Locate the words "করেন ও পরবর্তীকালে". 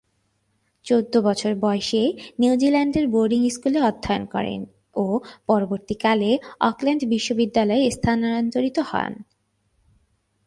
4.25-6.31